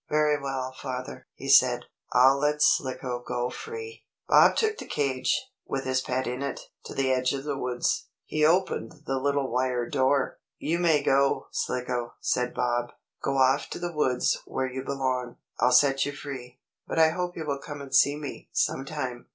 "Very 0.09 0.41
well, 0.41 0.73
father," 0.81 1.27
he 1.35 1.47
said. 1.47 1.85
"I'll 2.11 2.39
let 2.39 2.63
Slicko 2.63 3.19
go 3.19 3.51
free!" 3.51 4.03
Bob 4.27 4.55
took 4.55 4.79
the 4.79 4.87
cage, 4.87 5.49
with 5.67 5.83
his 5.85 6.01
pet 6.01 6.25
in 6.25 6.41
it, 6.41 6.59
to 6.85 6.95
the 6.95 7.11
edge 7.11 7.33
of 7.35 7.43
the 7.43 7.55
woods. 7.55 8.07
He 8.25 8.43
opened 8.43 9.03
the 9.05 9.19
little 9.19 9.51
wire 9.51 9.87
door. 9.87 10.39
"You 10.57 10.79
may 10.79 11.03
go, 11.03 11.49
Slicko," 11.51 12.15
said 12.19 12.55
Bob. 12.55 12.93
"Go 13.21 13.37
off 13.37 13.67
to 13.69 13.77
the 13.77 13.93
woods 13.93 14.41
where 14.47 14.65
you 14.71 14.81
belong. 14.83 15.37
I'll 15.59 15.71
set 15.71 16.03
you 16.03 16.13
free, 16.13 16.57
but 16.87 16.97
I 16.97 17.09
hope 17.09 17.37
you 17.37 17.45
will 17.45 17.59
come 17.59 17.79
and 17.79 17.93
see 17.93 18.15
me, 18.15 18.49
sometime." 18.51 19.27